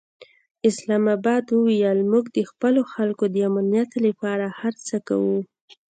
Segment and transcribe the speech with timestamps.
[0.69, 5.37] اسلام اباد وویل، موږ د خپلو خلکو د امنیت لپاره هر څه کوو.